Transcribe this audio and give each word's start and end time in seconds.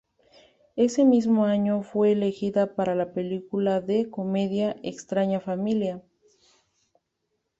Ese 0.77 1.05
mismo 1.05 1.45
año, 1.45 1.83
fue 1.83 2.13
elegida 2.13 2.73
para 2.73 2.95
la 2.95 3.13
película 3.13 3.81
de 3.81 4.09
comedia 4.09 4.75
"Extraña 4.81 5.39
Familia". 5.39 6.01